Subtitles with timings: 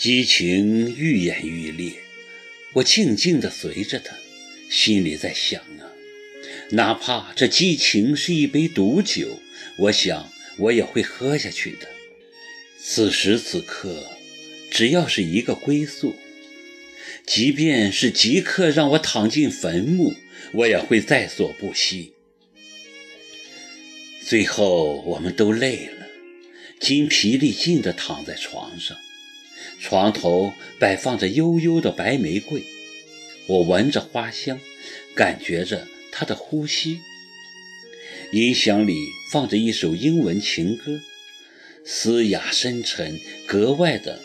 [0.00, 1.92] 激情愈演愈烈，
[2.72, 4.16] 我静静地随着他，
[4.70, 5.92] 心里在想啊，
[6.70, 9.42] 哪怕这激情是一杯毒酒，
[9.76, 11.86] 我想我也会喝下去的。
[12.78, 14.06] 此时此刻，
[14.70, 16.16] 只要是一个归宿，
[17.26, 20.14] 即便是即刻让我躺进坟墓，
[20.52, 22.14] 我也会在所不惜。
[24.26, 26.06] 最后，我们都累了，
[26.80, 28.96] 筋疲力尽地躺在床上。
[29.80, 32.62] 床头摆放着悠悠的白玫瑰，
[33.46, 34.60] 我闻着花香，
[35.14, 37.00] 感觉着它的呼吸。
[38.30, 38.94] 音响里
[39.32, 41.00] 放着一首英文情歌，
[41.84, 44.20] 嘶哑深沉，格外的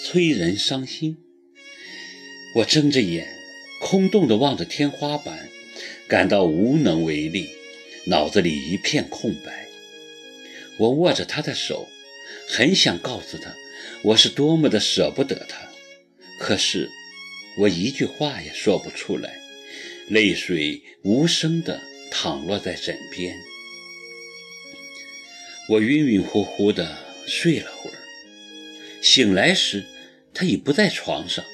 [0.00, 1.16] 催人伤心。
[2.54, 3.26] 我睁着眼，
[3.80, 5.48] 空洞地望着天花板，
[6.06, 7.50] 感到无能为力，
[8.06, 9.66] 脑子里一片空白。
[10.78, 11.88] 我握着他的手，
[12.46, 13.56] 很想告诉他。
[14.02, 15.58] 我是多么的舍不得他，
[16.38, 16.88] 可是
[17.58, 19.38] 我一句话也说不出来，
[20.08, 21.78] 泪水无声地
[22.10, 23.36] 淌落在枕边。
[25.68, 27.98] 我晕晕乎乎地睡了会儿，
[29.02, 29.84] 醒来时
[30.32, 31.44] 他已不在床上。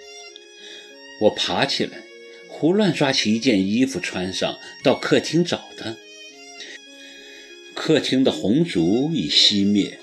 [1.23, 1.99] 我爬起来，
[2.47, 5.97] 胡乱抓起一件衣服穿上，到客厅找他。
[7.75, 9.99] 客厅的红烛已熄灭。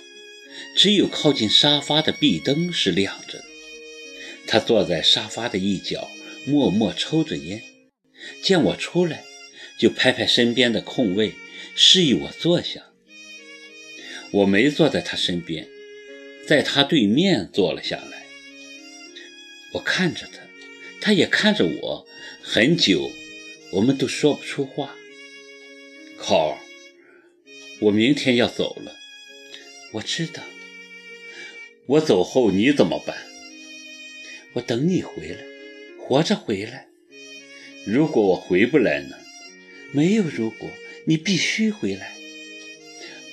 [0.76, 3.46] 只有靠近沙发的壁灯是亮着的。
[4.46, 6.10] 他坐在沙发的一角，
[6.46, 7.62] 默默抽着烟。
[8.42, 9.24] 见我出来，
[9.80, 11.34] 就拍拍身边的空位，
[11.76, 12.92] 示意我坐下。
[14.32, 15.68] 我没坐在他身边，
[16.48, 18.26] 在他对面坐了下来。
[19.74, 20.40] 我看着他，
[21.02, 22.08] 他也看着我，
[22.42, 23.12] 很久，
[23.72, 24.96] 我们都说不出话。
[26.18, 26.58] 考，
[27.80, 28.96] 我明天要走了。
[29.94, 30.44] 我知道。
[31.88, 33.16] 我走后你怎么办？
[34.54, 35.38] 我等你回来，
[36.00, 36.88] 活着回来。
[37.86, 39.18] 如果我回不来呢？
[39.92, 40.70] 没有如果，
[41.06, 42.16] 你必须回来。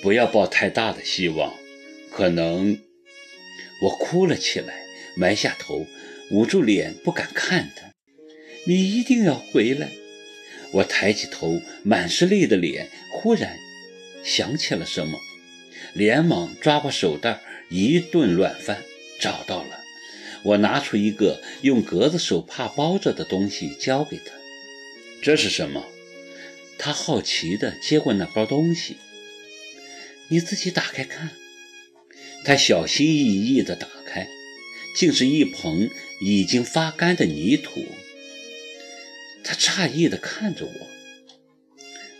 [0.01, 1.53] 不要抱太大的希望，
[2.11, 2.79] 可能……
[3.83, 4.83] 我哭了起来，
[5.15, 5.87] 埋下头，
[6.31, 7.93] 捂住脸，不敢看他。
[8.67, 9.89] 你一定要回来。
[10.73, 13.57] 我抬起头，满是泪的脸，忽然
[14.23, 15.19] 想起了什么，
[15.93, 17.41] 连忙抓过手袋。
[17.69, 18.83] 一顿乱翻，
[19.17, 19.79] 找到了。
[20.43, 24.33] 我拿出一个用格子手帕包着的东西，交给他。
[25.21, 25.85] 这是什么？
[26.77, 28.97] 他好奇地接过那包东西。
[30.27, 31.29] 你自己打开看。
[32.43, 34.27] 他小心翼翼地打开，
[34.97, 37.85] 竟是一捧已经发干的泥土。
[39.43, 40.87] 他诧异地看着我。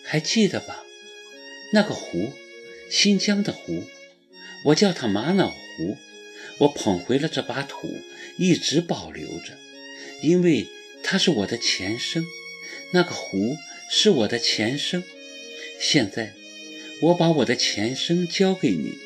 [0.06, 0.84] 还记得吧？
[1.74, 2.32] 那个湖，
[2.92, 3.86] 新疆的湖。
[4.66, 5.98] 我叫它玛瑙湖，
[6.60, 7.90] 我捧回了这把土，
[8.38, 9.58] 一直保留着，
[10.22, 10.68] 因为
[11.02, 12.24] 它是我的前生。
[12.92, 13.58] 那个湖
[13.90, 15.04] 是我的前生。
[15.80, 16.34] 现在，
[17.02, 19.00] 我把我的前生交给你。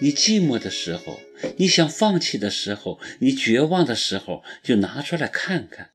[0.00, 1.20] 你寂寞的时候，
[1.56, 5.90] 你想放弃的时候，你绝望的时候，就拿出来看看。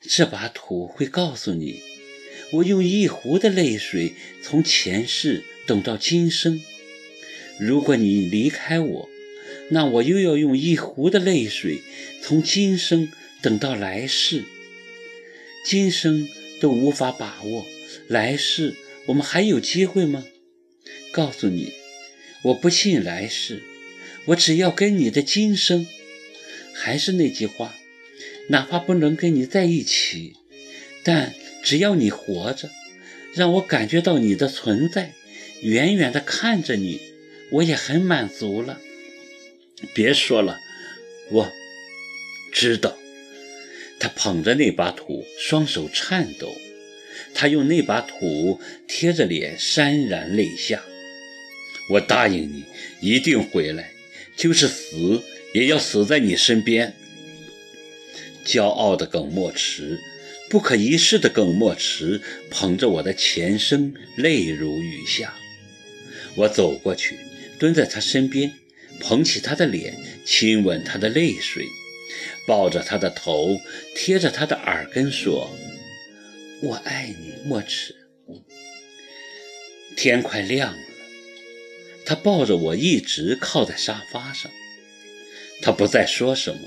[0.00, 1.82] 这把土会告诉你，
[2.52, 6.62] 我用一壶的泪水，从前世等到今生。
[7.58, 9.08] 如果你离开我，
[9.70, 11.80] 那我又要用一壶的泪水，
[12.22, 13.10] 从今生
[13.42, 14.44] 等到来世。
[15.64, 16.28] 今生
[16.60, 17.66] 都无法把握，
[18.06, 20.24] 来世我们还有机会吗？
[21.10, 21.72] 告诉你，
[22.42, 23.62] 我不信来世，
[24.26, 25.86] 我只要跟你的今生。
[26.72, 27.74] 还是那句话，
[28.50, 30.34] 哪怕不能跟你在一起，
[31.02, 31.34] 但
[31.66, 32.70] 只要你活着，
[33.34, 35.14] 让我感觉到你的存在，
[35.62, 37.00] 远远地看着你。
[37.50, 38.80] 我也很满足了。
[39.92, 40.60] 别说了，
[41.32, 41.50] 我
[42.52, 42.96] 知道。
[43.98, 46.54] 他捧着那把土，双手颤抖。
[47.34, 50.84] 他用那把土贴着脸，潸然泪下。
[51.90, 52.64] 我答应你，
[53.00, 53.90] 一定回来，
[54.36, 55.20] 就是死
[55.52, 56.94] 也要死在你身边。
[58.44, 59.98] 骄傲的耿墨池，
[60.48, 62.20] 不可一世的耿墨池，
[62.50, 65.34] 捧着我的前生，泪如雨下。
[66.34, 67.18] 我走过去。
[67.58, 68.52] 蹲在他身边，
[69.00, 69.96] 捧起他的脸，
[70.26, 71.64] 亲吻他的泪水，
[72.46, 73.58] 抱着他的头，
[73.94, 75.50] 贴着他的耳根说
[76.60, 77.96] ：“我爱你，墨池。”
[79.96, 80.82] 天快亮了，
[82.04, 84.52] 他抱着我一直靠在沙发上。
[85.62, 86.60] 他不再说什么。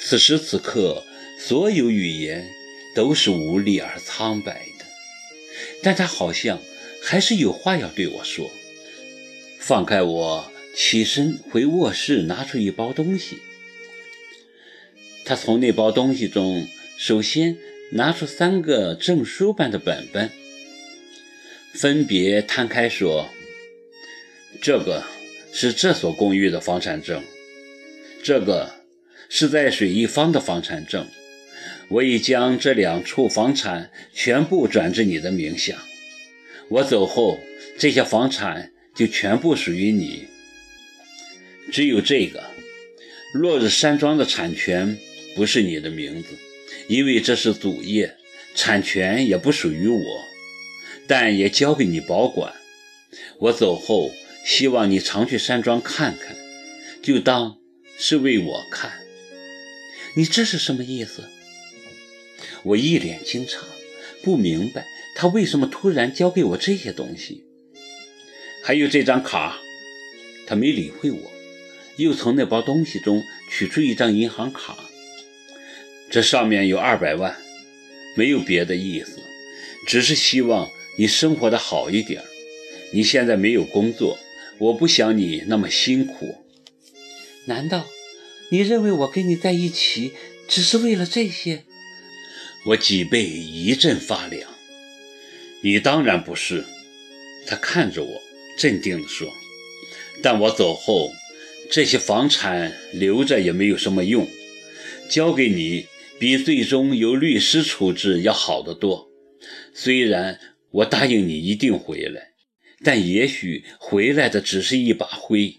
[0.00, 1.04] 此时此刻，
[1.38, 2.52] 所有语言
[2.94, 4.84] 都是无力而苍白的，
[5.82, 6.60] 但他好像
[7.02, 8.50] 还是有话要对我说。
[9.58, 13.38] 放开我，起身回卧室，拿出一包东西。
[15.24, 16.66] 他从那包东西中
[16.96, 17.56] 首先
[17.92, 20.30] 拿出三个证书般的本本，
[21.74, 23.28] 分别摊开说
[24.60, 25.04] ：“这个
[25.52, 27.22] 是这所公寓的房产证，
[28.22, 28.74] 这个
[29.28, 31.06] 是在水一方的房产证。
[31.88, 35.82] 我已将这两处房产全部转至你的名下。
[36.68, 37.40] 我走后，
[37.78, 40.28] 这些房产就全部属于你。
[41.70, 42.42] 只有这个
[43.34, 44.98] 落日山庄的产权。”
[45.34, 46.36] 不是你的名字，
[46.88, 48.18] 因为这是祖业，
[48.54, 50.04] 产权也不属于我，
[51.06, 52.52] 但也交给你保管。
[53.38, 54.12] 我走后，
[54.44, 56.36] 希望你常去山庄看看，
[57.02, 57.56] 就当
[57.96, 58.92] 是为我看。
[60.16, 61.30] 你这是什么意思？
[62.64, 63.58] 我一脸惊诧，
[64.22, 67.44] 不明白他为什么突然交给我这些东西。
[68.62, 69.58] 还有这张卡，
[70.46, 71.32] 他没理会我，
[71.96, 74.76] 又从那包东西中取出一张银行卡。
[76.08, 77.36] 这上面有二百万，
[78.14, 79.18] 没有别的意思，
[79.86, 82.22] 只是希望你生活的好一点。
[82.92, 84.18] 你现在没有工作，
[84.58, 86.44] 我不想你那么辛苦。
[87.46, 87.88] 难道
[88.50, 90.12] 你认为我跟你在一起
[90.46, 91.64] 只是为了这些？
[92.64, 94.50] 我脊背一阵发凉。
[95.62, 96.64] 你当然不是。
[97.46, 98.22] 他看着我，
[98.58, 99.32] 镇定地说
[100.22, 101.12] ：“但我走后，
[101.70, 104.28] 这些房产留着也没有什么用，
[105.10, 105.86] 交给你。”
[106.20, 109.08] 比最终由律师处置要好得多。
[109.74, 110.38] 虽然
[110.70, 112.28] 我答应你一定回来，
[112.84, 115.56] 但也许回来的只是一把灰。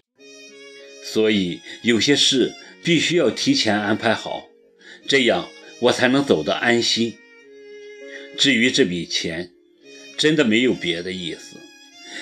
[1.02, 4.48] 所以有些事必须要提前安排好，
[5.06, 7.14] 这样我才能走得安心。
[8.36, 9.50] 至于这笔钱，
[10.16, 11.56] 真的没有别的意思。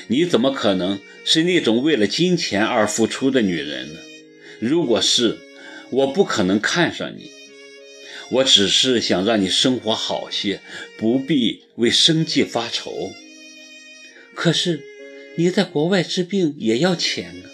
[0.09, 4.01] 你怎么可能是那种为了金钱而付出的女人呢？
[4.59, 5.39] 如果是，
[5.91, 7.31] 我不可能看上你。
[8.31, 10.61] 我只是想让你生活好些，
[10.97, 13.13] 不必为生计发愁。
[14.35, 14.81] 可是
[15.37, 17.51] 你在国外治病也要钱啊！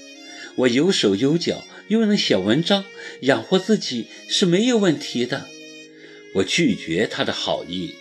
[0.56, 2.84] 我有手有脚，又能写文章，
[3.22, 5.48] 养活自己是没有问题的。
[6.32, 7.94] 我拒绝他的好意。